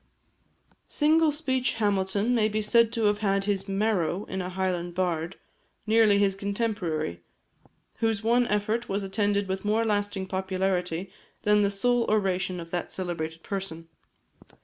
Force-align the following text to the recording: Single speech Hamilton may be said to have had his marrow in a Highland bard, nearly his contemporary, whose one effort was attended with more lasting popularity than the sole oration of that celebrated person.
Single 0.87 1.31
speech 1.31 1.75
Hamilton 1.75 2.33
may 2.33 2.47
be 2.49 2.59
said 2.59 2.91
to 2.93 3.03
have 3.03 3.19
had 3.19 3.45
his 3.45 3.67
marrow 3.67 4.25
in 4.25 4.41
a 4.41 4.49
Highland 4.49 4.95
bard, 4.95 5.35
nearly 5.85 6.17
his 6.17 6.33
contemporary, 6.33 7.21
whose 7.99 8.23
one 8.23 8.47
effort 8.47 8.89
was 8.89 9.03
attended 9.03 9.47
with 9.47 9.63
more 9.63 9.85
lasting 9.85 10.25
popularity 10.25 11.11
than 11.43 11.61
the 11.61 11.69
sole 11.69 12.05
oration 12.09 12.59
of 12.59 12.71
that 12.71 12.91
celebrated 12.91 13.43
person. 13.43 13.89